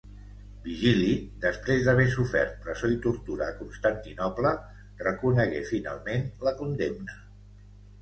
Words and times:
Vigili, 0.67 1.11
després 1.43 1.83
d'haver 1.87 2.07
sofert 2.15 2.57
presó 2.65 2.91
i 2.95 2.99
tortura 3.05 3.51
a 3.51 3.55
Constantinoble, 3.61 4.57
reconegué 5.07 5.65
finalment 5.73 6.31
la 6.49 6.59
condemna. 6.65 7.25